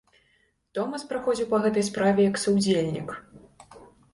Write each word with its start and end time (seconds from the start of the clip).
Томас 0.77 1.03
праходзіў 1.11 1.47
па 1.53 1.59
гэтай 1.65 1.85
справе 1.91 2.27
як 2.31 2.41
саўдзельнік. 2.45 3.09